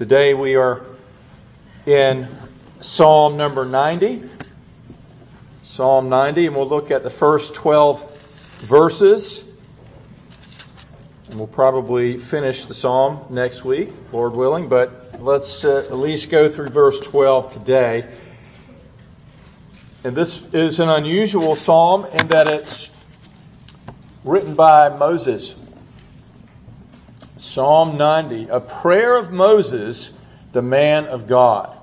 [0.00, 0.80] Today we are
[1.84, 2.26] in
[2.80, 4.22] Psalm number 90.
[5.60, 9.44] Psalm 90, and we'll look at the first 12 verses.
[11.28, 16.30] And we'll probably finish the psalm next week, Lord willing, but let's uh, at least
[16.30, 18.10] go through verse 12 today.
[20.02, 22.88] And this is an unusual psalm in that it's
[24.24, 25.54] written by Moses.
[27.40, 30.12] Psalm 90, a prayer of Moses,
[30.52, 31.74] the man of God.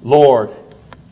[0.00, 0.54] Lord,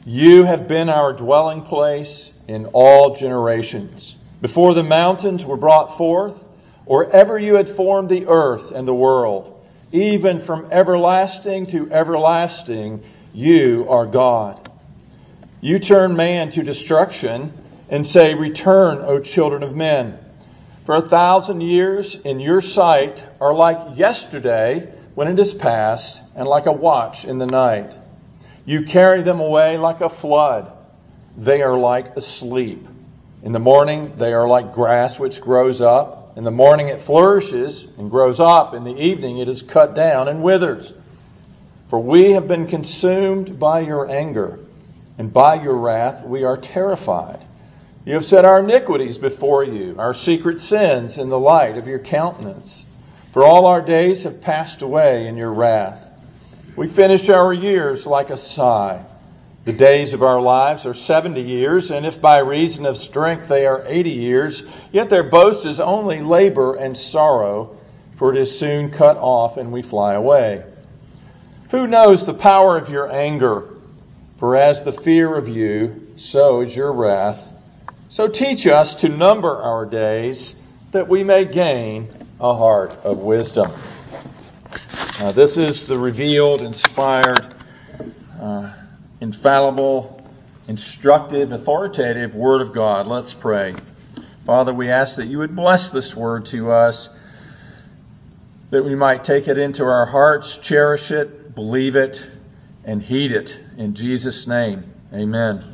[0.06, 4.14] you have been our dwelling place in all generations.
[4.40, 6.40] Before the mountains were brought forth,
[6.86, 13.02] or ever you had formed the earth and the world, even from everlasting to everlasting,
[13.32, 14.60] you are God.
[15.60, 17.52] You turn man to destruction
[17.88, 20.16] and say, Return, O children of men.
[20.84, 26.46] For a thousand years in your sight are like yesterday when it is past, and
[26.46, 27.96] like a watch in the night.
[28.66, 30.70] You carry them away like a flood.
[31.38, 32.86] They are like asleep.
[33.42, 36.36] In the morning, they are like grass which grows up.
[36.36, 38.74] In the morning, it flourishes and grows up.
[38.74, 40.92] In the evening, it is cut down and withers.
[41.88, 44.58] For we have been consumed by your anger,
[45.16, 47.43] and by your wrath we are terrified.
[48.06, 52.00] You have set our iniquities before you, our secret sins in the light of your
[52.00, 52.84] countenance.
[53.32, 56.06] For all our days have passed away in your wrath.
[56.76, 59.02] We finish our years like a sigh.
[59.64, 63.64] The days of our lives are 70 years, and if by reason of strength they
[63.64, 67.78] are 80 years, yet their boast is only labor and sorrow,
[68.16, 70.62] for it is soon cut off and we fly away.
[71.70, 73.78] Who knows the power of your anger?
[74.36, 77.53] For as the fear of you, so is your wrath.
[78.14, 80.54] So teach us to number our days
[80.92, 82.08] that we may gain
[82.38, 83.72] a heart of wisdom.
[85.18, 87.44] Uh, this is the revealed, inspired,
[88.40, 88.72] uh,
[89.20, 90.24] infallible,
[90.68, 93.08] instructive, authoritative Word of God.
[93.08, 93.74] Let's pray.
[94.46, 97.08] Father, we ask that you would bless this Word to us,
[98.70, 102.24] that we might take it into our hearts, cherish it, believe it,
[102.84, 103.58] and heed it.
[103.76, 105.73] In Jesus' name, amen.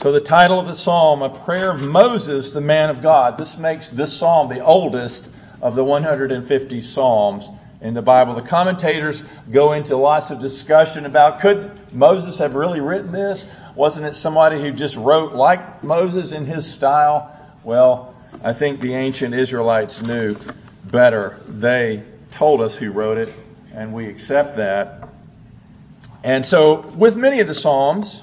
[0.00, 3.36] So the title of the psalm, a prayer of Moses, the man of God.
[3.36, 5.28] This makes this psalm the oldest
[5.60, 7.46] of the 150 psalms
[7.82, 8.34] in the Bible.
[8.34, 13.46] The commentators go into lots of discussion about could Moses have really written this?
[13.74, 17.38] Wasn't it somebody who just wrote like Moses in his style?
[17.62, 20.34] Well, I think the ancient Israelites knew
[20.82, 21.38] better.
[21.46, 23.34] They told us who wrote it,
[23.74, 25.10] and we accept that.
[26.24, 28.22] And so, with many of the Psalms,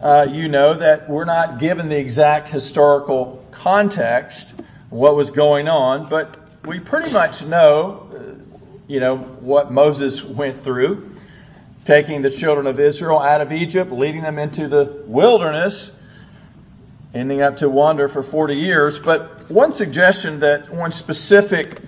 [0.00, 4.54] uh, you know that we're not given the exact historical context,
[4.90, 10.62] what was going on, but we pretty much know, uh, you know, what Moses went
[10.62, 11.10] through,
[11.84, 15.90] taking the children of Israel out of Egypt, leading them into the wilderness,
[17.12, 18.98] ending up to wander for 40 years.
[18.98, 21.80] But one suggestion that one specific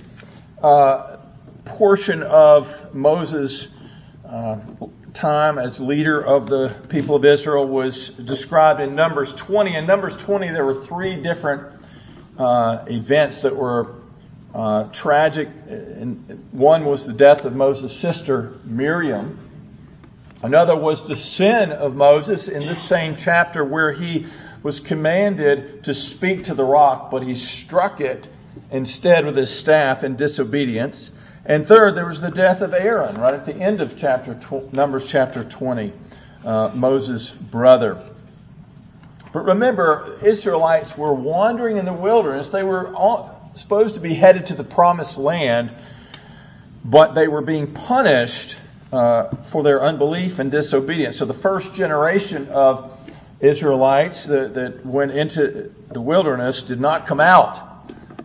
[0.63, 1.19] uh,
[1.65, 3.69] portion of Moses'
[4.31, 4.59] uh,
[5.13, 9.75] time as leader of the people of Israel was described in Numbers 20.
[9.75, 11.73] In Numbers 20, there were three different
[12.39, 13.95] uh, events that were
[14.55, 15.49] uh, tragic.
[15.67, 19.39] And one was the death of Moses' sister Miriam.
[20.43, 24.27] Another was the sin of Moses in this same chapter where he
[24.63, 28.29] was commanded to speak to the rock, but he struck it
[28.71, 31.11] instead with his staff in disobedience.
[31.45, 34.73] And third, there was the death of Aaron right at the end of chapter tw-
[34.75, 35.93] Numbers chapter 20,
[36.45, 37.99] uh, Moses' brother.
[39.33, 42.49] But remember, Israelites were wandering in the wilderness.
[42.49, 45.73] They were all, supposed to be headed to the promised land,
[46.85, 48.57] but they were being punished
[48.93, 51.17] uh, for their unbelief and disobedience.
[51.17, 52.93] So the first generation of
[53.41, 57.70] Israelites that, that went into the wilderness did not come out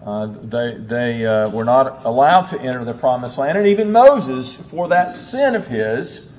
[0.05, 4.55] uh, they they uh, were not allowed to enter the promised land, and even Moses,
[4.55, 6.29] for that sin of his,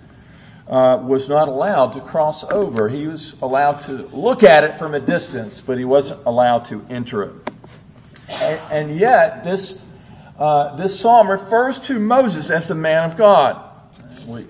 [0.68, 2.88] uh, was not allowed to cross over.
[2.88, 6.86] He was allowed to look at it from a distance, but he wasn't allowed to
[6.88, 7.32] enter it.
[8.28, 9.76] And, and yet, this
[10.38, 13.62] uh, this psalm refers to Moses as the man of God.
[14.28, 14.46] We,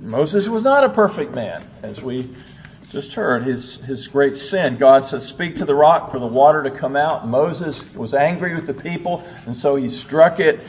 [0.00, 2.34] Moses was not a perfect man, as we
[2.92, 4.76] just heard his, his great sin.
[4.76, 7.26] God says, Speak to the rock for the water to come out.
[7.26, 10.60] Moses was angry with the people, and so he struck it.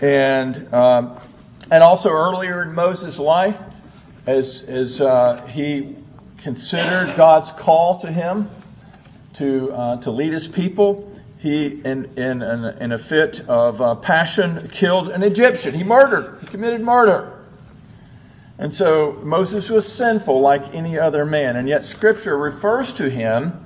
[0.00, 1.20] And, um,
[1.70, 3.60] and also earlier in Moses' life,
[4.26, 5.94] as, as uh, he
[6.38, 8.48] considered God's call to him
[9.34, 14.70] to, uh, to lead his people, he, in, in, in a fit of uh, passion,
[14.72, 15.74] killed an Egyptian.
[15.74, 16.38] He murdered.
[16.40, 17.37] He committed murder.
[18.58, 23.64] And so Moses was sinful like any other man, and yet Scripture refers to him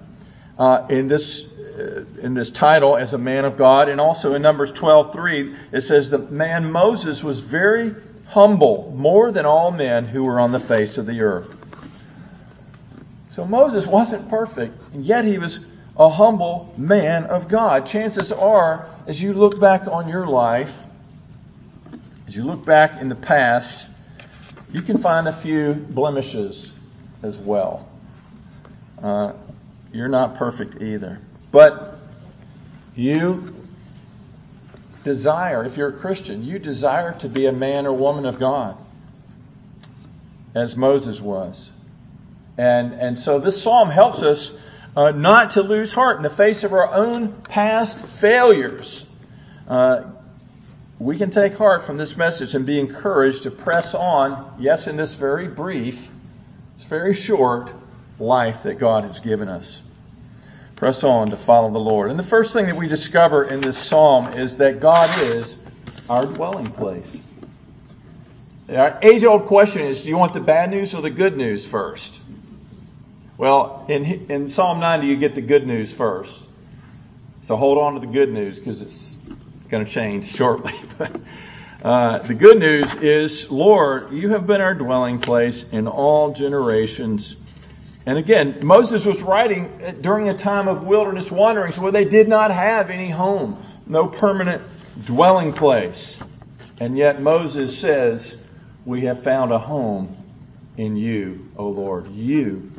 [0.59, 4.43] uh, in this uh, in this title as a man of God, and also in
[4.43, 7.95] Numbers 12:3 it says the man Moses was very
[8.27, 11.57] humble, more than all men who were on the face of the earth.
[13.31, 15.61] So Moses wasn't perfect, and yet he was
[15.97, 17.87] a humble man of God.
[17.87, 20.73] Chances are, as you look back on your life,
[22.27, 23.87] as you look back in the past,
[24.73, 26.73] you can find a few blemishes
[27.23, 27.89] as well.
[29.03, 29.33] Uh,
[29.93, 31.21] you're not perfect either.
[31.51, 31.99] But
[32.95, 33.55] you
[35.05, 38.77] desire, if you're a Christian, you desire to be a man or woman of God,
[40.55, 41.71] as Moses was.
[42.57, 44.53] And, and so this psalm helps us
[44.97, 49.05] uh, not to lose heart in the face of our own past failures.
[49.67, 50.05] Uh,
[51.03, 54.97] we can take heart from this message and be encouraged to press on, yes, in
[54.97, 56.09] this very brief,
[56.77, 57.73] this very short
[58.21, 59.83] life that God has given us.
[60.77, 62.11] Press on to follow the Lord.
[62.11, 65.57] And the first thing that we discover in this psalm is that God is
[66.09, 67.21] our dwelling place.
[68.69, 71.67] Our age old question is do you want the bad news or the good news
[71.67, 72.21] first?
[73.37, 76.45] Well, in, in Psalm 90, you get the good news first.
[77.41, 79.12] So hold on to the good news because it's
[79.73, 80.75] going to change shortly.
[81.83, 87.37] uh, the good news is, Lord, you have been our dwelling place in all generations.
[88.05, 92.51] And again, Moses was writing during a time of wilderness wanderings where they did not
[92.51, 94.63] have any home, no permanent
[95.07, 96.19] dwelling place.
[96.79, 98.47] And yet Moses says,
[98.85, 100.15] We have found a home
[100.77, 102.11] in you, O Lord.
[102.11, 102.73] You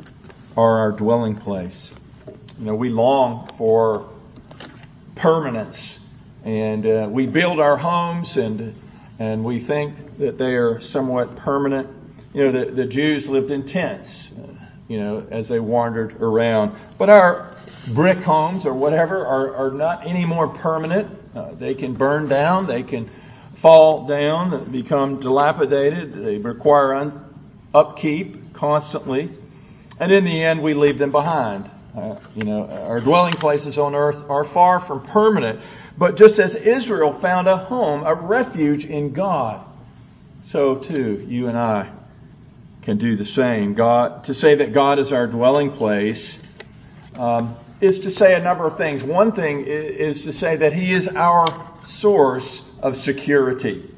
[0.56, 1.92] are our dwelling place.
[2.60, 4.08] You know, we long for
[5.16, 5.98] permanence,
[6.44, 8.74] and uh, we build our homes, and
[9.18, 11.88] and we think that they are somewhat permanent.
[12.32, 14.54] You know, the, the Jews lived in tents, uh,
[14.88, 16.76] you know, as they wandered around.
[16.98, 17.54] But our
[17.88, 21.16] brick homes or whatever are, are not any more permanent.
[21.34, 23.08] Uh, they can burn down, they can
[23.54, 27.34] fall down, become dilapidated, they require un-
[27.72, 29.30] upkeep constantly.
[30.00, 31.70] And in the end, we leave them behind.
[31.96, 35.60] Uh, you know, our dwelling places on earth are far from permanent.
[35.96, 39.64] But just as Israel found a home, a refuge in God,
[40.42, 41.90] so too you and I
[42.82, 43.74] can do the same.
[43.74, 46.38] God, to say that God is our dwelling place
[47.16, 49.02] um, is to say a number of things.
[49.02, 53.90] One thing is, is to say that He is our source of security.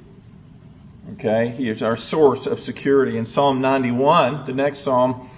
[1.15, 3.17] Okay, He is our source of security.
[3.17, 5.29] In Psalm 91, the next psalm,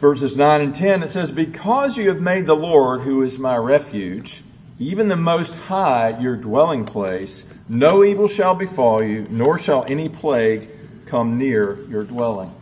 [0.00, 3.56] verses 9 and 10, it says, Because you have made the Lord, who is my
[3.56, 4.42] refuge,
[4.82, 10.08] even the Most High your dwelling place, no evil shall befall you, nor shall any
[10.08, 10.68] plague
[11.06, 12.52] come near your dwelling.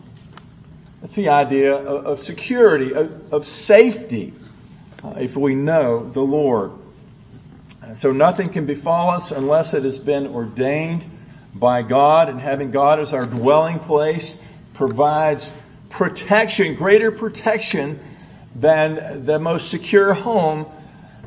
[1.01, 4.33] That's the idea of, of security, of, of safety,
[5.03, 6.71] uh, if we know the Lord.
[7.95, 11.03] So nothing can befall us unless it has been ordained
[11.55, 14.37] by God, and having God as our dwelling place
[14.73, 15.51] provides
[15.89, 17.99] protection, greater protection
[18.55, 20.65] than the most secure home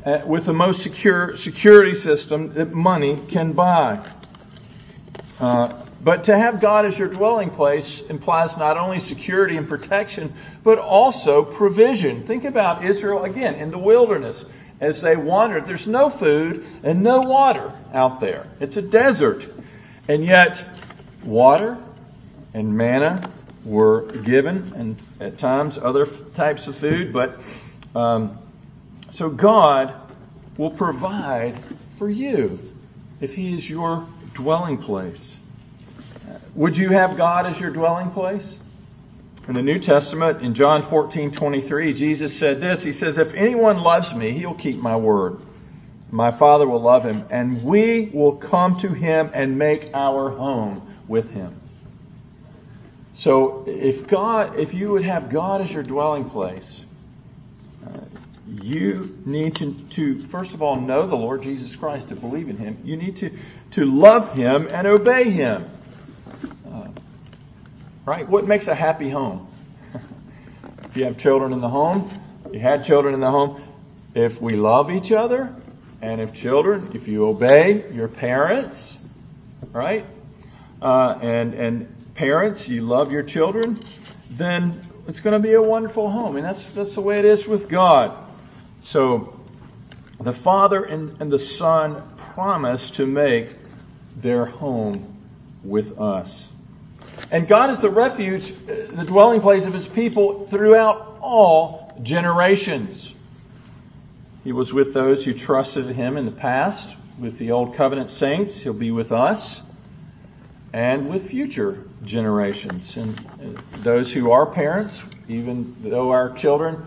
[0.05, 4.05] uh, with the most secure security system that money can buy.
[5.39, 10.33] Uh, but to have God as your dwelling place implies not only security and protection,
[10.63, 12.27] but also provision.
[12.27, 14.45] Think about Israel again in the wilderness
[14.79, 15.65] as they wandered.
[15.65, 18.45] There's no food and no water out there.
[18.59, 19.49] It's a desert.
[20.07, 20.63] And yet,
[21.23, 21.77] water
[22.53, 23.31] and manna
[23.63, 27.11] were given, and at times other types of food.
[27.11, 27.41] But
[27.95, 28.37] um,
[29.11, 29.93] so God
[30.57, 31.57] will provide
[31.97, 32.59] for you
[33.21, 35.35] if He is your dwelling place.
[36.55, 38.57] Would you have God as your dwelling place?
[39.47, 42.83] In the New Testament, in John 14, 23, Jesus said this.
[42.83, 45.37] He says, If anyone loves me, he'll keep my word.
[46.09, 50.81] My Father will love him, and we will come to him and make our home
[51.07, 51.59] with him.
[53.13, 56.84] So if God, if you would have God as your dwelling place,
[58.47, 62.57] you need to, to, first of all, know the Lord Jesus Christ, to believe in
[62.57, 62.77] Him.
[62.83, 63.31] You need to,
[63.71, 65.67] to love Him and obey Him.
[66.71, 66.89] Uh,
[68.05, 68.27] right?
[68.27, 69.47] What makes a happy home?
[70.83, 72.09] if you have children in the home,
[72.51, 73.61] you had children in the home,
[74.13, 75.53] if we love each other,
[76.01, 78.99] and if children, if you obey your parents,
[79.71, 80.05] right?
[80.81, 83.79] Uh, and, and parents, you love your children,
[84.29, 86.35] then it's going to be a wonderful home.
[86.35, 88.24] And that's, that's the way it is with God.
[88.85, 89.33] So
[90.19, 93.49] the Father and, and the Son promise to make
[94.15, 95.17] their home
[95.63, 96.47] with us.
[97.31, 103.11] And God is the refuge, the dwelling place of His people throughout all generations.
[104.43, 106.87] He was with those who trusted Him in the past,
[107.17, 108.61] with the Old Covenant saints.
[108.61, 109.61] He'll be with us
[110.73, 112.97] and with future generations.
[112.97, 113.17] And
[113.77, 116.85] those who are parents, even though our children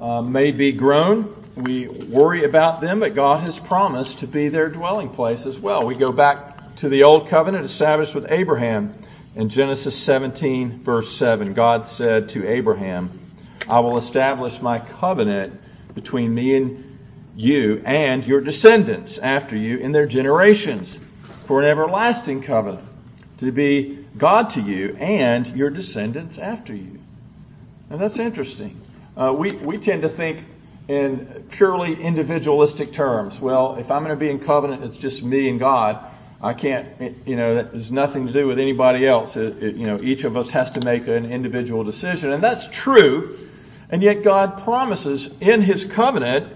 [0.00, 4.68] uh, may be grown, we worry about them, but God has promised to be their
[4.68, 5.86] dwelling place as well.
[5.86, 8.92] We go back to the Old Covenant established with Abraham
[9.34, 11.54] in Genesis 17, verse 7.
[11.54, 13.18] God said to Abraham,
[13.66, 15.58] I will establish my covenant
[15.94, 16.98] between me and
[17.34, 20.98] you and your descendants after you in their generations
[21.46, 22.86] for an everlasting covenant
[23.38, 26.98] to be God to you and your descendants after you.
[27.88, 28.80] Now that's interesting.
[29.16, 30.44] Uh, we, we tend to think
[30.88, 33.40] in purely individualistic terms.
[33.40, 36.04] Well, if I'm going to be in covenant, it's just me and God.
[36.40, 36.86] I can't,
[37.26, 39.36] you know, that has nothing to do with anybody else.
[39.36, 42.32] It, it, you know, each of us has to make an individual decision.
[42.32, 43.38] And that's true.
[43.88, 46.52] And yet God promises in His covenant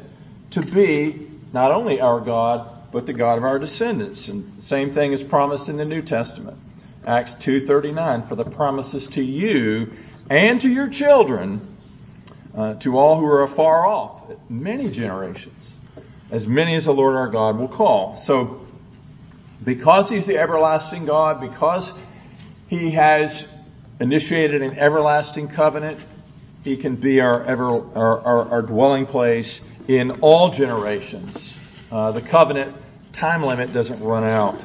[0.51, 4.29] to be not only our God, but the God of our descendants.
[4.29, 6.59] And the same thing is promised in the New Testament.
[7.07, 9.93] Acts 2.39, for the promises to you
[10.29, 11.77] and to your children,
[12.57, 15.73] uh, to all who are afar off, many generations,
[16.30, 18.16] as many as the Lord our God will call.
[18.16, 18.66] So,
[19.64, 21.92] because He's the everlasting God, because
[22.69, 23.47] He has
[24.00, 25.99] initiated an everlasting covenant,
[26.64, 31.57] He can be our, ever, our, our, our dwelling place in all generations.
[31.90, 32.76] Uh, the covenant
[33.12, 34.64] time limit doesn't run out.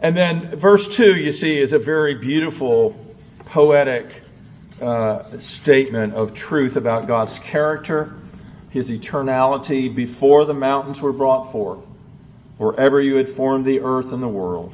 [0.00, 2.96] And then verse 2, you see, is a very beautiful,
[3.46, 4.22] poetic
[4.80, 8.14] uh, statement of truth about God's character,
[8.70, 11.80] His eternality before the mountains were brought forth,
[12.58, 14.72] wherever you had formed the earth and the world,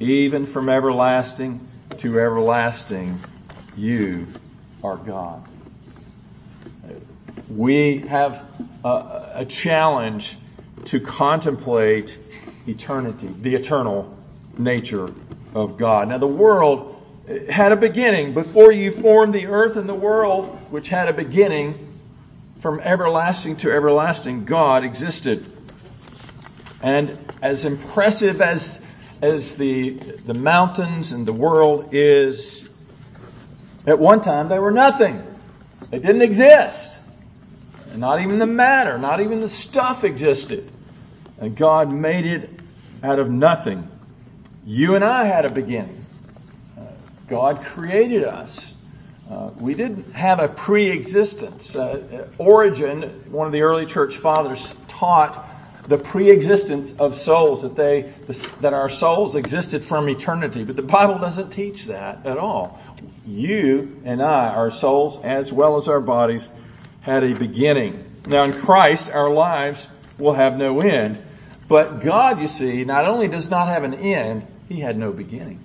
[0.00, 1.66] even from everlasting
[1.98, 3.18] to everlasting,
[3.76, 4.26] you
[4.82, 5.42] are God.
[7.48, 8.42] We have
[8.84, 10.36] a, a challenge
[10.86, 12.18] to contemplate
[12.66, 14.16] eternity, the eternal
[14.58, 15.12] nature
[15.54, 16.08] of God.
[16.08, 16.95] Now, the world
[17.50, 18.34] had a beginning.
[18.34, 21.94] Before you formed the earth and the world, which had a beginning,
[22.60, 25.46] from everlasting to everlasting, God existed.
[26.82, 28.80] And as impressive as,
[29.20, 32.68] as the, the mountains and the world is,
[33.86, 35.22] at one time they were nothing.
[35.90, 36.92] They didn't exist.
[37.94, 40.70] Not even the matter, not even the stuff existed.
[41.38, 42.50] And God made it
[43.02, 43.88] out of nothing.
[44.64, 46.05] You and I had a beginning.
[47.28, 48.72] God created us.
[49.28, 51.74] Uh, we didn't have a pre-existence.
[51.74, 55.44] Uh, Origen, one of the early church fathers, taught
[55.88, 58.12] the pre-existence of souls that they
[58.60, 60.64] that our souls existed from eternity.
[60.64, 62.80] But the Bible doesn't teach that at all.
[63.26, 66.48] You and I, our souls as well as our bodies,
[67.00, 68.04] had a beginning.
[68.26, 71.22] Now in Christ, our lives will have no end.
[71.68, 75.62] But God, you see, not only does not have an end, he had no beginning.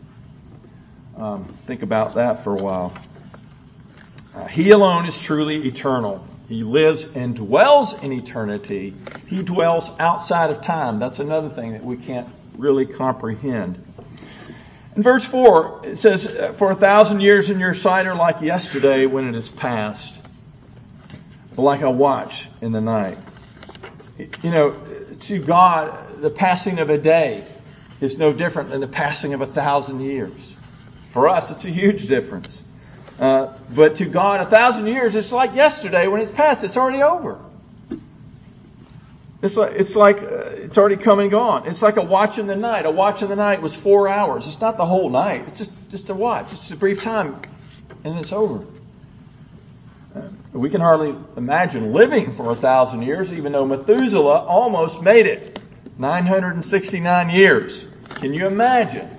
[1.18, 2.94] Um, think about that for a while.
[4.34, 6.26] Uh, he alone is truly eternal.
[6.48, 8.94] He lives and dwells in eternity.
[9.28, 11.00] He dwells outside of time.
[11.00, 12.28] That's another thing that we can't
[12.58, 13.82] really comprehend.
[14.96, 16.28] In verse 4, it says,
[16.58, 20.22] For a thousand years in your sight are like yesterday when it is past,
[21.56, 23.18] like a watch in the night.
[24.18, 24.76] You know,
[25.20, 27.46] to God, the passing of a day
[28.02, 30.56] is no different than the passing of a thousand years.
[31.12, 32.62] For us, it's a huge difference.
[33.20, 36.64] Uh, but to God, a thousand years, it's like yesterday when it's past.
[36.64, 37.40] It's already over.
[39.42, 41.68] It's like, it's like uh, it's already come and gone.
[41.68, 42.86] It's like a watch in the night.
[42.86, 44.48] A watch in the night was four hours.
[44.48, 45.46] It's not the whole night.
[45.48, 46.48] It's just, just a watch.
[46.54, 47.42] It's a brief time,
[48.04, 48.66] and it's over.
[50.16, 50.22] Uh,
[50.54, 55.60] we can hardly imagine living for a thousand years, even though Methuselah almost made it.
[55.98, 57.86] 969 years.
[58.16, 59.10] Can you imagine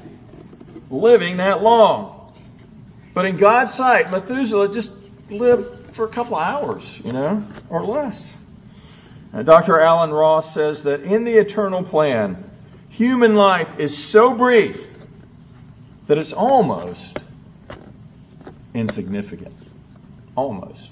[0.93, 2.33] living that long?
[3.15, 4.93] But in God's sight, Methuselah just
[5.31, 8.35] lived for a couple of hours, you know, or less.
[9.33, 9.81] Now, Dr.
[9.81, 12.43] Alan Ross says that in the eternal plan,
[12.89, 14.87] human life is so brief
[16.07, 17.19] that it's almost
[18.75, 19.55] insignificant.
[20.35, 20.91] Almost.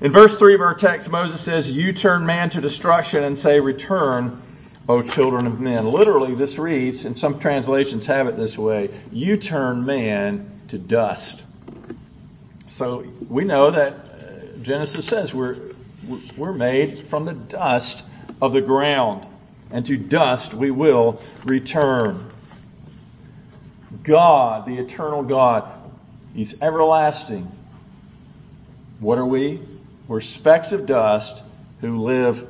[0.00, 3.60] In verse 3 of our text, Moses says, You turn man to destruction and say,
[3.60, 4.42] Return
[4.88, 5.86] O children of men.
[5.86, 11.44] Literally, this reads, and some translations have it this way you turn man to dust.
[12.68, 15.58] So we know that uh, Genesis says we're,
[16.36, 18.04] we're made from the dust
[18.40, 19.26] of the ground,
[19.70, 22.30] and to dust we will return.
[24.02, 25.70] God, the eternal God,
[26.34, 27.50] He's everlasting.
[29.00, 29.60] What are we?
[30.08, 31.44] We're specks of dust
[31.80, 32.48] who live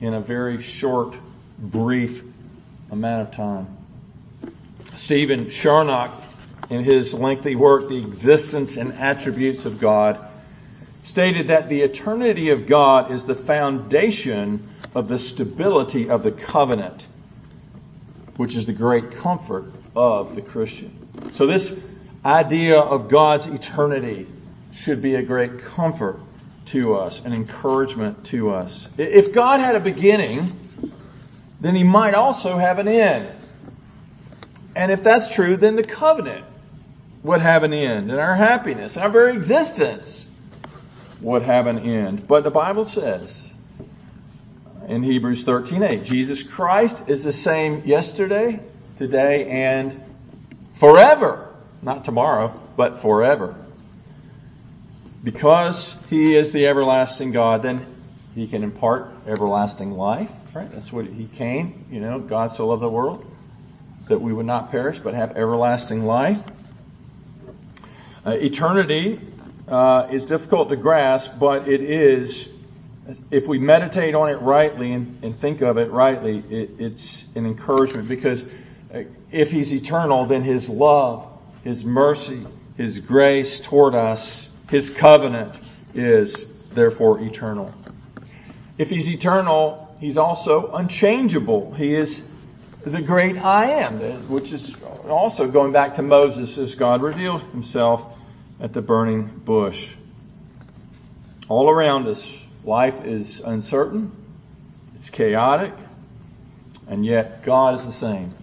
[0.00, 1.16] in a very short,
[1.62, 2.22] brief
[2.90, 3.78] amount of time.
[4.96, 6.12] Stephen Charnock,
[6.68, 10.18] in his lengthy work, The Existence and Attributes of God,
[11.02, 17.06] stated that the eternity of God is the foundation of the stability of the covenant,
[18.36, 19.64] which is the great comfort
[19.96, 21.30] of the Christian.
[21.32, 21.78] So, this
[22.24, 24.26] idea of God's eternity
[24.74, 26.20] should be a great comfort
[26.66, 28.88] to us, an encouragement to us.
[28.96, 30.61] If God had a beginning,
[31.62, 33.32] then He might also have an end.
[34.74, 36.44] And if that's true, then the covenant
[37.22, 40.26] would have an end, and our happiness, and our very existence
[41.20, 42.26] would have an end.
[42.26, 43.52] But the Bible says
[44.88, 48.60] in Hebrews 13:8, Jesus Christ is the same yesterday,
[48.98, 50.02] today, and
[50.74, 51.48] forever.
[51.80, 53.54] Not tomorrow, but forever.
[55.22, 57.86] Because he is the everlasting God, then
[58.34, 60.70] he can impart everlasting life, right?
[60.70, 63.24] That's what he came, you know, God so loved the world
[64.08, 66.40] that we would not perish but have everlasting life.
[68.24, 69.20] Uh, eternity
[69.68, 72.48] uh, is difficult to grasp, but it is,
[73.30, 77.46] if we meditate on it rightly and, and think of it rightly, it, it's an
[77.46, 78.44] encouragement because
[78.94, 81.26] uh, if He's eternal, then His love,
[81.64, 85.60] His mercy, His grace toward us, His covenant
[85.94, 87.72] is therefore eternal.
[88.78, 91.72] If He's eternal, He's also unchangeable.
[91.74, 92.24] He is
[92.84, 94.74] the great I am, uh, which is
[95.08, 98.04] also going back to Moses as God revealed himself
[98.60, 99.94] at the burning bush.
[101.48, 104.10] All around us, life is uncertain,
[104.96, 105.72] it's chaotic,
[106.88, 108.34] and yet God is the same.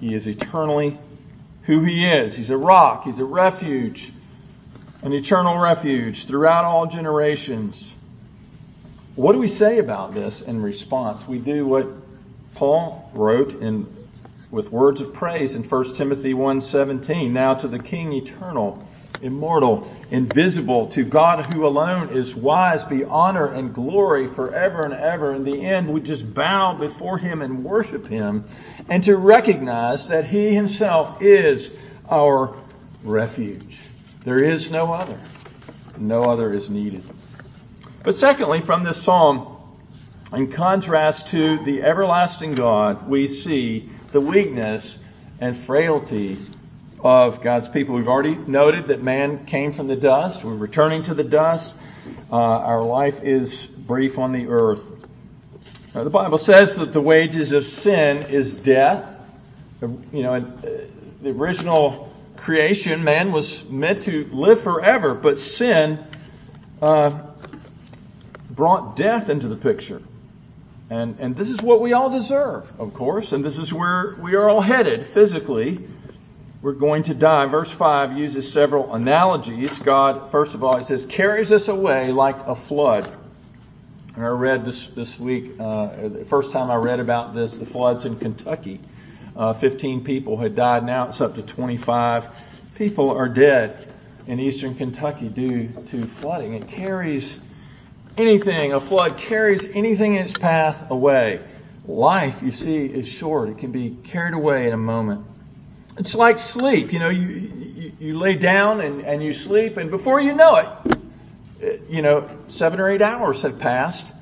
[0.00, 0.96] He is eternally
[1.64, 2.34] who He is.
[2.34, 4.14] He's a rock, He's a refuge,
[5.02, 7.94] an eternal refuge throughout all generations.
[9.16, 11.26] What do we say about this in response?
[11.26, 11.88] We do what
[12.54, 13.86] Paul wrote in
[14.50, 18.86] with words of praise in 1 Timothy 1:17, now to the king eternal,
[19.22, 25.32] immortal, invisible, to God who alone is wise be honor and glory forever and ever.
[25.32, 28.44] In the end, we just bow before him and worship him
[28.90, 31.70] and to recognize that he himself is
[32.10, 32.54] our
[33.02, 33.78] refuge.
[34.24, 35.18] There is no other.
[35.98, 37.02] No other is needed.
[38.06, 39.56] But secondly, from this psalm,
[40.32, 44.96] in contrast to the everlasting God, we see the weakness
[45.40, 46.38] and frailty
[47.00, 47.96] of God's people.
[47.96, 50.44] We've already noted that man came from the dust.
[50.44, 51.74] We're returning to the dust.
[52.30, 54.88] Uh, our life is brief on the earth.
[55.92, 59.18] Uh, the Bible says that the wages of sin is death.
[59.82, 60.70] You know, uh,
[61.22, 65.98] the original creation, man was meant to live forever, but sin
[66.80, 67.22] uh,
[68.56, 70.02] brought death into the picture.
[70.88, 74.34] And, and this is what we all deserve, of course, and this is where we
[74.34, 75.86] are all headed physically.
[76.62, 77.46] We're going to die.
[77.46, 79.78] Verse 5 uses several analogies.
[79.78, 83.08] God, first of all, he says, carries us away like a flood.
[84.14, 87.66] And I read this, this week, uh, the first time I read about this, the
[87.66, 88.80] floods in Kentucky.
[89.36, 90.84] Uh, 15 people had died.
[90.84, 92.26] Now it's up to 25
[92.76, 93.92] people are dead
[94.26, 96.54] in eastern Kentucky due to flooding.
[96.54, 97.40] It carries
[98.16, 101.40] anything, a flood carries anything in its path away.
[101.86, 103.48] Life, you see, is short.
[103.48, 105.24] It can be carried away in a moment.
[105.98, 106.92] It's like sleep.
[106.92, 110.56] You know, you, you, you lay down and, and you sleep, and before you know
[110.56, 114.12] it, you know, seven or eight hours have passed.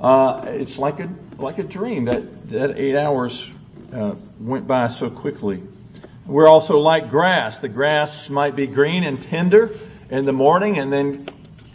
[0.00, 3.46] Uh, it's like a like a dream that that eight hours
[3.92, 5.62] uh, went by so quickly.
[6.26, 7.60] We're also like grass.
[7.60, 9.70] The grass might be green and tender
[10.08, 11.26] in the morning, and then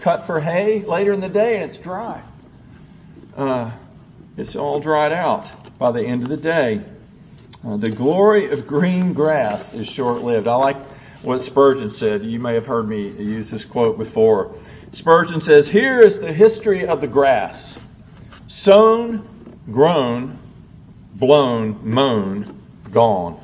[0.06, 2.22] cut for hay later in the day and it's dry.
[3.36, 3.72] Uh,
[4.38, 6.80] it's all dried out by the end of the day.
[7.66, 10.48] Uh, the glory of green grass is short lived.
[10.48, 10.78] I like
[11.24, 12.24] what Spurgeon said.
[12.24, 14.54] You may have heard me use this quote before.
[14.92, 17.80] Spurgeon says, Here is the history of the grass
[18.46, 20.38] sown, grown,
[21.16, 23.42] blown, mown, gone.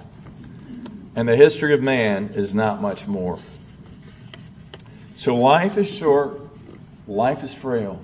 [1.15, 3.39] And the history of man is not much more.
[5.15, 6.51] So life is short,
[7.12, 8.00] Life is frail.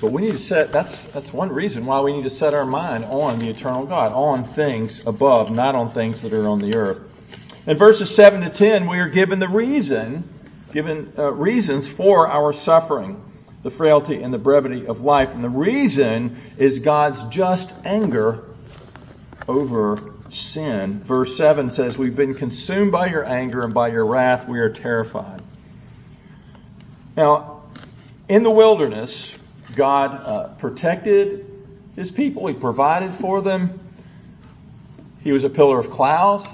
[0.00, 2.66] But we need to set, that's, that's one reason why we need to set our
[2.66, 6.76] mind on the eternal God, on things above, not on things that are on the
[6.76, 7.00] earth.
[7.66, 10.28] In verses 7 to 10, we are given the reason,
[10.72, 13.20] given uh, reasons for our suffering.
[13.64, 15.34] the frailty and the brevity of life.
[15.34, 18.44] And the reason is God's just anger
[19.48, 21.00] over sin.
[21.00, 24.70] Verse 7 says, We've been consumed by your anger and by your wrath we are
[24.70, 25.42] terrified.
[27.16, 27.62] Now,
[28.28, 29.34] in the wilderness,
[29.74, 31.50] God uh, protected
[31.96, 33.80] his people, he provided for them.
[35.22, 36.46] He was a pillar of cloud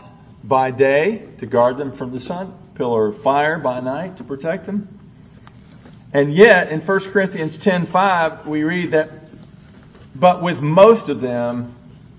[0.45, 4.67] by day to guard them from the sun, pillar of fire by night to protect
[4.67, 5.01] them.
[6.13, 9.11] And yet, in 1 Corinthians 10:5, we read that,
[10.15, 11.75] but with most of them,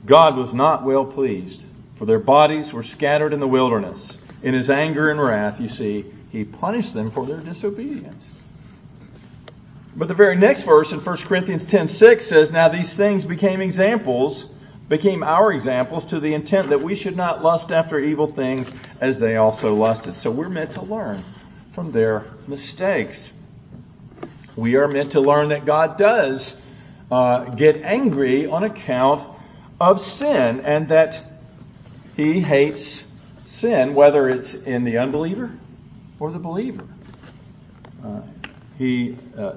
[0.06, 1.64] God was not well pleased,
[1.96, 4.18] for their bodies were scattered in the wilderness.
[4.42, 8.30] In his anger and wrath, you see, he punished them for their disobedience.
[9.96, 14.48] But the very next verse in 1 Corinthians 10:6 says, "Now these things became examples,
[14.90, 18.70] became our examples to the intent that we should not lust after evil things
[19.00, 21.24] as they also lusted." So we're meant to learn
[21.72, 23.32] from their mistakes
[24.56, 26.56] we are meant to learn that God does
[27.12, 29.24] uh, get angry on account
[29.80, 31.22] of sin and that
[32.16, 33.04] he hates
[33.44, 35.52] sin, whether it's in the unbeliever
[36.24, 36.88] or the believer.
[38.02, 38.22] Uh,
[38.78, 39.56] he uh,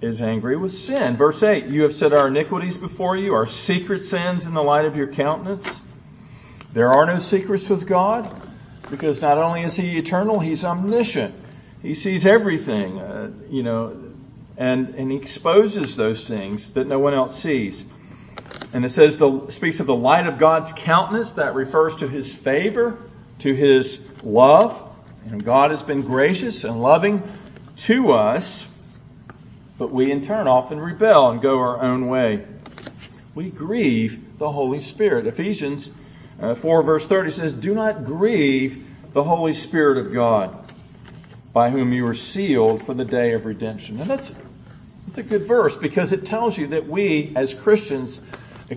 [0.00, 1.14] is angry with sin.
[1.14, 4.86] Verse 8 You have set our iniquities before you, our secret sins in the light
[4.86, 5.82] of your countenance.
[6.72, 8.34] There are no secrets with God
[8.90, 11.34] because not only is he eternal, he's omniscient.
[11.82, 13.94] He sees everything, uh, you know,
[14.56, 17.84] and, and he exposes those things that no one else sees.
[18.72, 22.34] And it says the speaks of the light of God's countenance that refers to his
[22.34, 22.96] favor,
[23.40, 24.92] to his love.
[25.30, 27.22] And God has been gracious and loving
[27.76, 28.66] to us,
[29.78, 32.46] but we in turn often rebel and go our own way.
[33.34, 35.26] We grieve the Holy Spirit.
[35.26, 35.90] Ephesians
[36.40, 40.70] uh, 4 verse 30 says, Do not grieve the Holy Spirit of God
[41.52, 44.00] by whom you were sealed for the day of redemption.
[44.00, 44.34] And that's,
[45.06, 48.20] that's a good verse because it tells you that we as Christians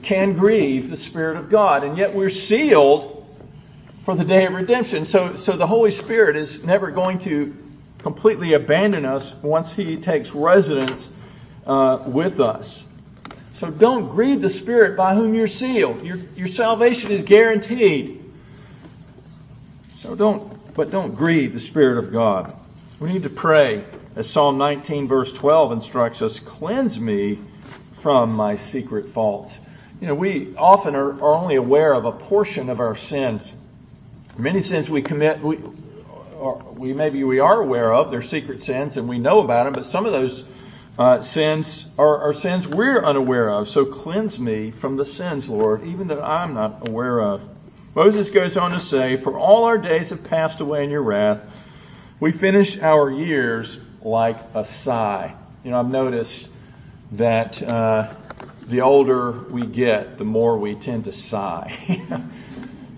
[0.03, 3.16] can grieve the Spirit of God, and yet we're sealed
[4.07, 5.05] for the day of redemption.
[5.05, 7.53] So, so the Holy Spirit is never going to
[7.97, 11.09] completely abandon us once He takes residence
[11.65, 12.85] uh, with us.
[13.55, 16.05] So don't grieve the Spirit by whom you're sealed.
[16.05, 18.23] Your, your salvation is guaranteed.
[19.95, 22.55] So don't, but don't grieve the Spirit of God.
[23.01, 23.83] We need to pray,
[24.15, 27.39] as Psalm 19, verse 12 instructs us cleanse me
[28.03, 29.59] from my secret faults.
[29.99, 33.53] You know, we often are, are only aware of a portion of our sins.
[34.37, 35.57] Many sins we commit, we,
[36.75, 39.85] we maybe we are aware of, they're secret sins and we know about them, but
[39.85, 40.43] some of those
[40.97, 43.67] uh, sins are, are sins we're unaware of.
[43.67, 47.41] So cleanse me from the sins, Lord, even that I'm not aware of.
[47.95, 51.41] Moses goes on to say, For all our days have passed away in your wrath.
[52.19, 55.33] We finish our years like a sigh.
[55.63, 56.47] You know, I've noticed
[57.13, 58.13] that uh,
[58.67, 62.03] the older we get, the more we tend to sigh.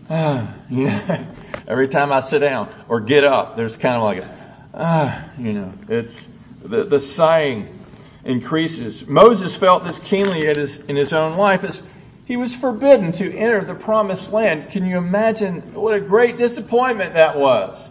[0.10, 1.28] you know,
[1.68, 5.54] every time I sit down or get up, there's kind of like a, uh, you
[5.54, 6.30] know, it's
[6.64, 7.80] the, the sighing
[8.24, 9.08] increases.
[9.08, 11.82] Moses felt this keenly his, in his own life as
[12.26, 14.72] he was forbidden to enter the promised land.
[14.72, 17.90] Can you imagine what a great disappointment that was?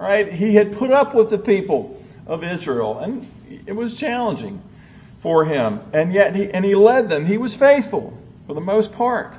[0.00, 0.32] right?
[0.32, 3.28] He had put up with the people of Israel, and
[3.66, 4.62] it was challenging
[5.20, 5.80] for him.
[5.92, 7.26] And yet, he, and he led them.
[7.26, 9.36] He was faithful for the most part.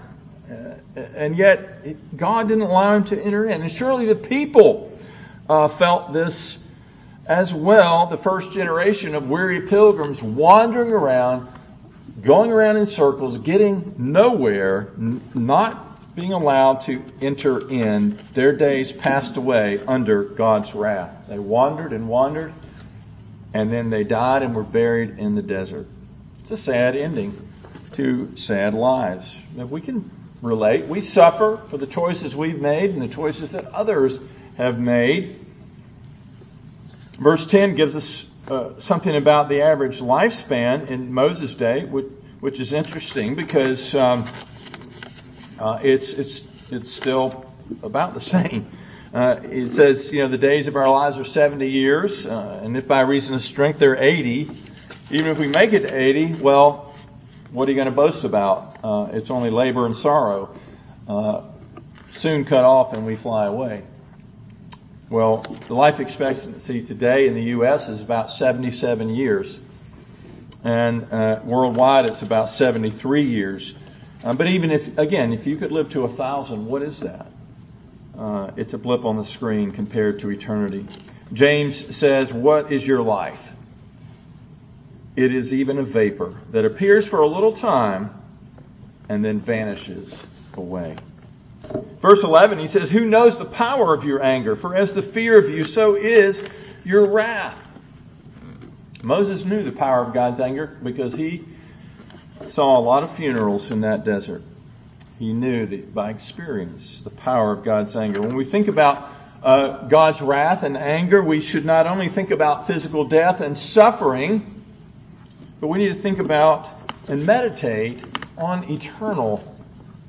[0.95, 3.61] And yet, God didn't allow him to enter in.
[3.61, 4.91] And surely the people
[5.49, 6.59] uh, felt this
[7.25, 8.07] as well.
[8.07, 11.47] The first generation of weary pilgrims wandering around,
[12.21, 18.91] going around in circles, getting nowhere, n- not being allowed to enter in, their days
[18.91, 21.27] passed away under God's wrath.
[21.29, 22.51] They wandered and wandered,
[23.53, 25.87] and then they died and were buried in the desert.
[26.41, 27.47] It's a sad ending
[27.93, 29.39] to sad lives.
[29.57, 30.09] If we can
[30.41, 34.19] relate, we suffer for the choices we've made and the choices that others
[34.57, 35.39] have made.
[37.19, 42.07] Verse 10 gives us uh, something about the average lifespan in Moses' day, which,
[42.39, 44.27] which is interesting because um,
[45.59, 47.45] uh, it's it's it's still
[47.83, 48.65] about the same.
[49.13, 52.77] Uh, it says, you know, the days of our lives are 70 years, uh, and
[52.77, 54.49] if by reason of strength they're 80,
[55.11, 56.90] even if we make it to 80, well,
[57.51, 58.77] what are you going to boast about?
[58.83, 60.55] Uh, it's only labor and sorrow.
[61.07, 61.43] Uh,
[62.13, 63.83] soon cut off and we fly away.
[65.09, 67.89] Well, the life expectancy today in the U.S.
[67.89, 69.59] is about 77 years.
[70.63, 73.73] And uh, worldwide, it's about 73 years.
[74.23, 77.27] Uh, but even if, again, if you could live to a thousand, what is that?
[78.17, 80.87] Uh, it's a blip on the screen compared to eternity.
[81.33, 83.53] James says, What is your life?
[85.15, 88.11] It is even a vapor that appears for a little time
[89.09, 90.95] and then vanishes away.
[92.01, 94.55] Verse 11, he says, Who knows the power of your anger?
[94.55, 96.41] For as the fear of you, so is
[96.83, 97.57] your wrath.
[99.03, 101.43] Moses knew the power of God's anger because he
[102.47, 104.43] saw a lot of funerals in that desert.
[105.19, 108.21] He knew that by experience the power of God's anger.
[108.21, 109.09] When we think about
[109.43, 114.60] uh, God's wrath and anger, we should not only think about physical death and suffering,
[115.61, 116.67] but we need to think about
[117.07, 118.03] and meditate
[118.37, 119.43] on eternal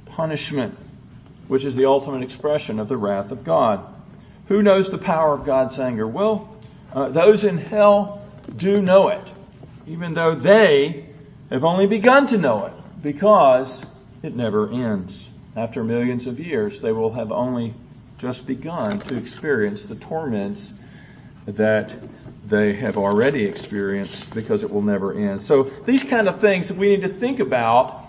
[0.06, 0.76] punishment,
[1.46, 3.86] which is the ultimate expression of the wrath of God.
[4.46, 6.06] Who knows the power of God's anger?
[6.06, 6.56] Well,
[6.92, 9.32] uh, those in hell do know it,
[9.86, 11.06] even though they
[11.50, 13.84] have only begun to know it, because
[14.22, 15.28] it never ends.
[15.54, 17.74] After millions of years, they will have only
[18.16, 20.72] just begun to experience the torments
[21.44, 21.94] that
[22.46, 25.40] they have already experienced because it will never end.
[25.40, 28.04] So these kind of things we need to think about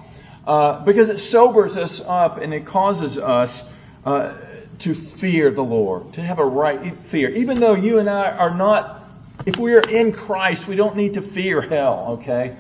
[0.46, 3.64] uh, because it sobers us up and it causes us
[4.06, 4.34] uh,
[4.80, 7.30] to fear the Lord, to have a right fear.
[7.30, 9.02] Even though you and I are not,
[9.46, 12.58] if we are in Christ, we don't need to fear hell, okay?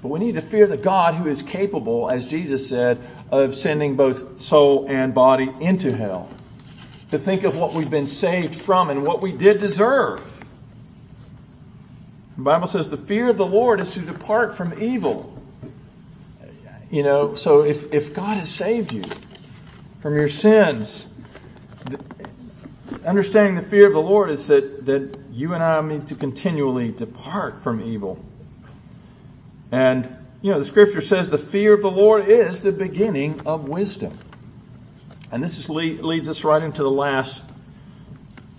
[0.00, 3.96] But we need to fear the God who is capable, as Jesus said, of sending
[3.96, 6.30] both soul and body into hell.
[7.10, 10.22] To think of what we've been saved from and what we did deserve.
[12.36, 15.32] The Bible says the fear of the Lord is to depart from evil.
[16.90, 19.02] You know, so if, if God has saved you
[20.02, 21.06] from your sins,
[23.04, 26.92] understanding the fear of the Lord is that, that you and I need to continually
[26.92, 28.22] depart from evil.
[29.72, 30.04] And,
[30.42, 34.16] you know, the scripture says the fear of the Lord is the beginning of wisdom.
[35.32, 37.42] And this is, leads us right into the last,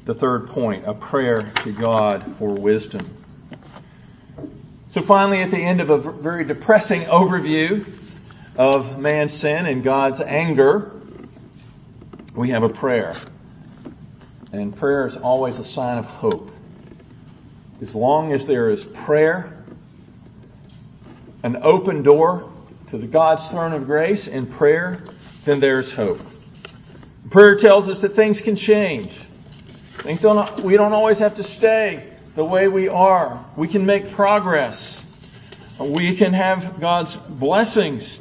[0.06, 3.17] the third point, a prayer to God for wisdom.
[4.90, 7.86] So finally, at the end of a very depressing overview
[8.56, 10.92] of man's sin and God's anger,
[12.34, 13.14] we have a prayer.
[14.54, 16.52] And prayer is always a sign of hope.
[17.82, 19.62] As long as there is prayer,
[21.44, 22.50] an open door
[22.90, 25.04] to the God's throne of grace in prayer,
[25.44, 26.22] then there's hope.
[27.30, 29.20] Prayer tells us that things can change.
[29.98, 33.44] Things don't, we don't always have to stay the way we are.
[33.56, 35.04] We can make progress.
[35.80, 38.20] We can have God's blessings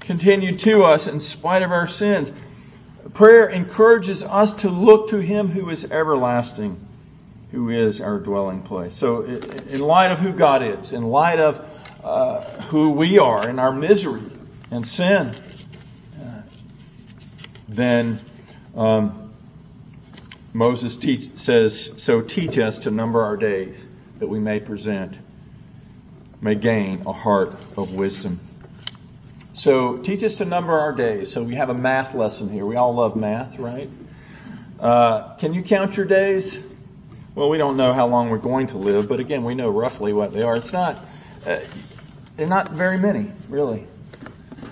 [0.00, 2.32] continue to us in spite of our sins.
[3.12, 6.84] Prayer encourages us to look to Him who is everlasting,
[7.52, 8.92] who is our dwelling place.
[8.92, 11.64] So, in light of who God is, in light of
[12.02, 14.24] uh, who we are in our misery
[14.72, 15.32] and sin,
[16.20, 16.42] uh,
[17.68, 18.18] then
[18.74, 19.23] um,
[20.54, 23.88] Moses teach, says, So teach us to number our days,
[24.20, 25.18] that we may present,
[26.40, 28.38] may gain a heart of wisdom.
[29.52, 31.32] So teach us to number our days.
[31.32, 32.64] So we have a math lesson here.
[32.64, 33.90] We all love math, right?
[34.78, 36.62] Uh, can you count your days?
[37.34, 40.12] Well, we don't know how long we're going to live, but again, we know roughly
[40.12, 40.56] what they are.
[40.56, 41.04] It's not,
[41.44, 41.58] uh,
[42.36, 43.88] they're not very many, really.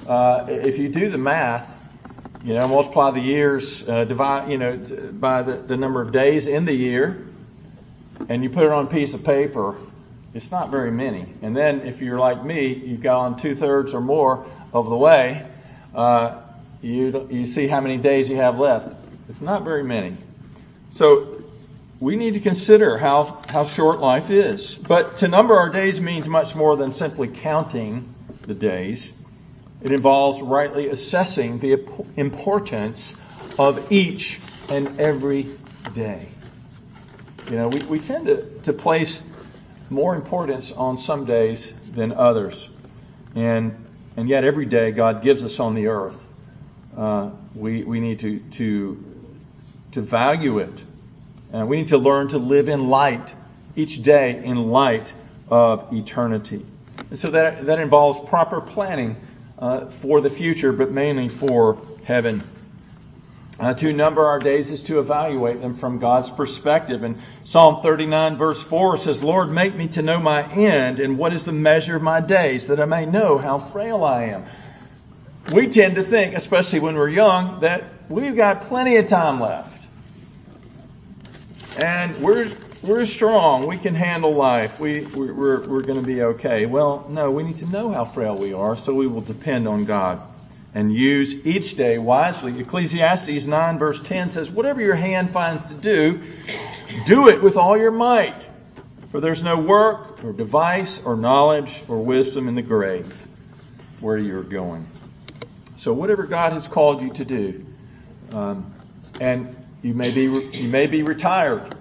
[0.06, 1.81] Uh, if you do the math,
[2.44, 4.76] you know, multiply the years, uh, divide, you know,
[5.12, 7.26] by the, the number of days in the year,
[8.28, 9.76] and you put it on a piece of paper,
[10.35, 11.26] it's not very many.
[11.42, 15.46] And then if you're like me, you've gone two thirds or more of the way,
[15.94, 16.40] uh,
[16.81, 18.96] you, you see how many days you have left.
[19.28, 20.16] It's not very many.
[20.88, 21.42] So
[22.00, 24.74] we need to consider how, how short life is.
[24.74, 28.12] But to number our days means much more than simply counting
[28.46, 29.14] the days.
[29.82, 31.84] It involves rightly assessing the
[32.16, 33.16] importance
[33.58, 35.48] of each and every
[35.94, 36.28] day.
[37.50, 39.22] You know, we, we tend to, to place
[39.90, 42.68] more importance on some days than others.
[43.34, 43.74] And,
[44.16, 46.26] and yet, every day God gives us on the earth,
[46.96, 49.04] uh, we, we need to, to,
[49.92, 50.84] to value it.
[51.52, 53.34] And we need to learn to live in light,
[53.74, 55.12] each day in light
[55.48, 56.64] of eternity.
[57.10, 59.16] And so that, that involves proper planning
[59.58, 62.42] uh, for the future, but mainly for heaven.
[63.60, 67.02] Uh, to number our days is to evaluate them from God's perspective.
[67.02, 71.32] And Psalm 39 verse 4 says, Lord, make me to know my end and what
[71.32, 74.44] is the measure of my days that I may know how frail I am.
[75.52, 79.86] We tend to think, especially when we're young, that we've got plenty of time left.
[81.76, 82.50] And we're
[82.82, 83.66] we're strong.
[83.66, 84.80] We can handle life.
[84.80, 86.66] We, we're, we're going to be okay.
[86.66, 89.84] Well, no, we need to know how frail we are, so we will depend on
[89.84, 90.20] God
[90.74, 92.58] and use each day wisely.
[92.58, 96.20] Ecclesiastes 9 verse 10 says, whatever your hand finds to do,
[97.06, 98.48] do it with all your might.
[99.10, 103.12] For there's no work or device, or knowledge, or wisdom in the grave
[104.00, 104.86] where you're going.
[105.76, 107.66] So whatever God has called you to do,
[108.32, 108.72] um,
[109.20, 111.74] and you may be you may be retired,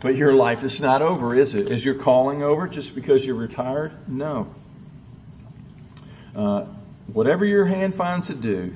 [0.00, 1.70] but your life is not over, is it?
[1.70, 3.92] Is your calling over just because you're retired?
[4.08, 4.54] No.
[6.36, 6.66] Uh,
[7.12, 8.74] whatever your hand finds to do,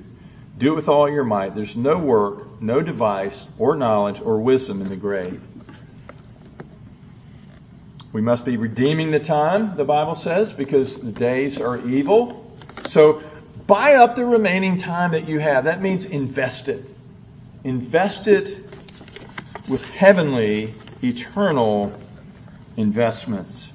[0.58, 1.54] do it with all your might.
[1.54, 5.40] There's no work, no device, or knowledge, or wisdom in the grave.
[8.12, 12.52] We must be redeeming the time, the Bible says, because the days are evil.
[12.84, 13.22] So
[13.66, 15.64] buy up the remaining time that you have.
[15.64, 16.84] That means invest it.
[17.64, 18.58] Invest it
[19.68, 21.92] with heavenly, eternal
[22.76, 23.72] investments.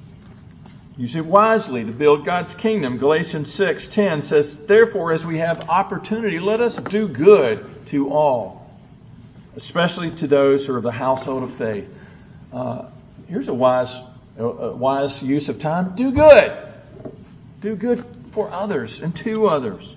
[0.96, 2.98] Use it wisely to build God's kingdom.
[2.98, 8.68] Galatians 6:10 says, "Therefore as we have opportunity, let us do good to all,
[9.54, 11.88] especially to those who are of the household of faith."
[12.52, 12.82] Uh,
[13.28, 13.94] here's a wise
[14.38, 15.92] a wise use of time.
[15.94, 16.52] Do good.
[17.60, 19.96] Do good for others and to others,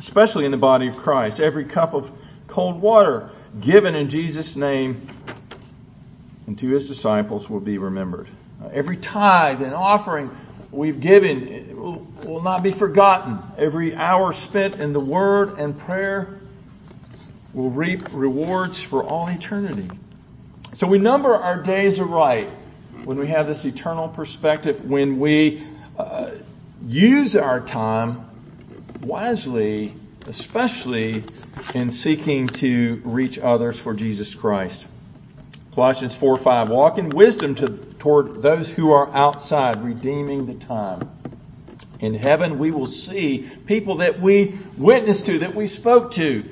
[0.00, 1.38] especially in the body of Christ.
[1.38, 2.10] Every cup of
[2.46, 3.28] cold water
[3.60, 5.08] given in Jesus' name
[6.46, 8.28] and to his disciples will be remembered.
[8.72, 10.30] Every tithe and offering
[10.70, 13.38] we've given will, will not be forgotten.
[13.58, 16.38] Every hour spent in the Word and prayer
[17.52, 19.88] will reap rewards for all eternity.
[20.74, 22.50] So we number our days aright
[23.04, 25.66] when we have this eternal perspective, when we
[25.98, 26.32] uh,
[26.82, 28.28] use our time
[29.00, 29.94] wisely,
[30.26, 31.24] especially
[31.74, 34.86] in seeking to reach others for Jesus Christ.
[35.76, 36.70] Colossians 4 5.
[36.70, 41.10] Walk in wisdom to, toward those who are outside, redeeming the time.
[42.00, 46.48] In heaven, we will see people that we witnessed to, that we spoke to,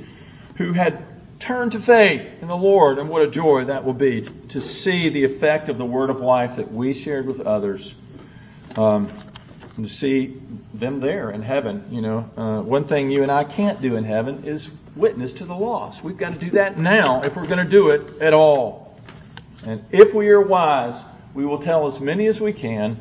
[0.56, 1.02] who had
[1.38, 5.08] turned to faith in the Lord, and what a joy that will be to see
[5.08, 7.94] the effect of the word of life that we shared with others,
[8.76, 9.08] um,
[9.78, 10.38] and to see
[10.74, 11.86] them there in heaven.
[11.90, 15.46] You know, uh, one thing you and I can't do in heaven is witness to
[15.46, 16.04] the lost.
[16.04, 18.83] We've got to do that now if we're going to do it at all.
[19.66, 23.00] And if we are wise, we will tell as many as we can,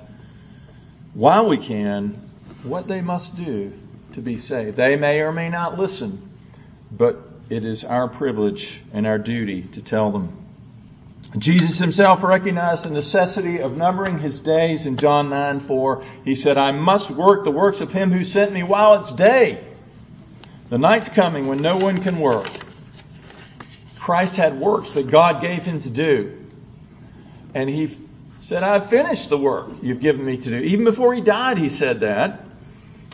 [1.13, 2.29] while we can,
[2.63, 3.73] what they must do
[4.13, 4.77] to be saved.
[4.77, 6.29] They may or may not listen,
[6.91, 7.17] but
[7.49, 10.39] it is our privilege and our duty to tell them.
[11.37, 16.03] Jesus himself recognized the necessity of numbering his days in John 9 4.
[16.23, 19.63] He said, I must work the works of him who sent me while it's day.
[20.69, 22.49] The night's coming when no one can work.
[23.99, 26.42] Christ had works that God gave him to do.
[27.53, 27.95] And he
[28.39, 30.55] said, I've finished the work you've given me to do.
[30.57, 32.41] Even before he died, he said that.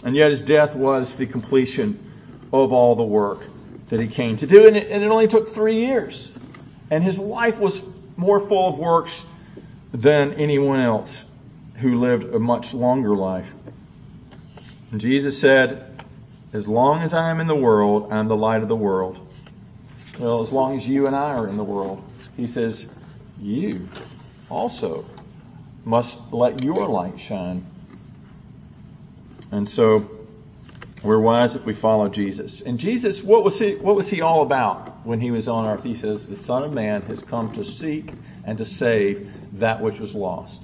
[0.03, 1.99] And yet his death was the completion
[2.53, 3.41] of all the work
[3.89, 6.31] that he came to do, and it, and it only took three years.
[6.89, 7.81] And his life was
[8.17, 9.25] more full of works
[9.93, 11.25] than anyone else
[11.75, 13.51] who lived a much longer life.
[14.91, 16.03] And Jesus said,
[16.53, 19.25] As long as I am in the world, I'm the light of the world.
[20.19, 22.03] Well, as long as you and I are in the world,
[22.35, 22.87] he says,
[23.39, 23.87] You
[24.49, 25.05] also
[25.85, 27.65] must let your light shine.
[29.51, 30.09] And so,
[31.03, 32.61] we're wise if we follow Jesus.
[32.61, 35.83] And Jesus, what was he, what was he all about when he was on earth?
[35.83, 38.11] He says, the Son of Man has come to seek
[38.43, 40.61] and to save that which was lost.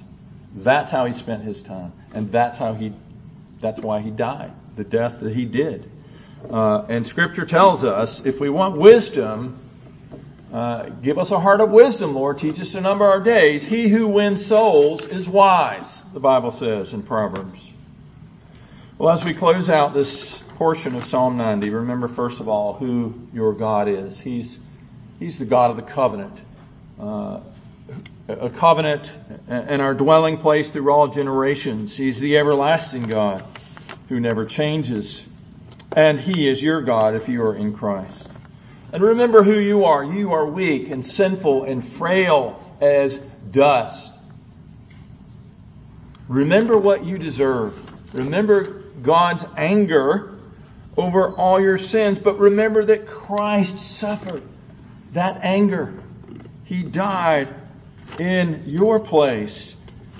[0.54, 1.92] That's how he spent his time.
[2.12, 2.92] And that's how he,
[3.60, 5.90] that's why he died, the death that he did.
[6.50, 9.58] Uh, and scripture tells us if we want wisdom,
[10.52, 12.38] uh, give us a heart of wisdom, Lord.
[12.38, 13.64] Teach us to number our days.
[13.64, 17.68] He who wins souls is wise, the Bible says in Proverbs.
[18.98, 23.14] Well, as we close out this portion of Psalm 90, remember first of all who
[23.34, 24.18] your God is.
[24.18, 24.58] He's,
[25.18, 26.40] he's the God of the covenant.
[26.98, 27.40] Uh,
[28.28, 29.12] a covenant
[29.48, 31.96] and our dwelling place through all generations.
[31.96, 33.44] He's the everlasting God
[34.08, 35.26] who never changes.
[35.92, 38.25] And He is your God if you are in Christ.
[38.92, 40.04] And remember who you are.
[40.04, 43.18] You are weak and sinful and frail as
[43.50, 44.12] dust.
[46.28, 47.74] Remember what you deserve.
[48.14, 50.34] Remember God's anger
[50.96, 52.18] over all your sins.
[52.18, 54.42] But remember that Christ suffered
[55.12, 55.94] that anger.
[56.64, 57.48] He died
[58.18, 59.76] in your place.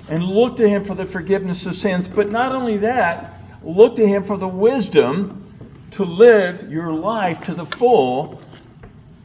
[0.09, 2.07] And look to Him for the forgiveness of sins.
[2.07, 3.33] But not only that,
[3.63, 5.43] look to Him for the wisdom
[5.91, 8.41] to live your life to the full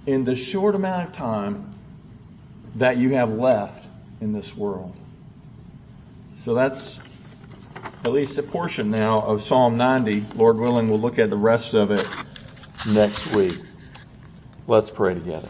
[0.06, 1.74] in the short amount of time
[2.76, 3.86] that you have left
[4.20, 4.94] in this world.
[6.32, 7.00] So that's
[8.04, 10.24] at least a portion now of Psalm 90.
[10.34, 12.06] Lord willing, we'll look at the rest of it
[12.88, 13.58] next week.
[14.66, 15.48] Let's pray together.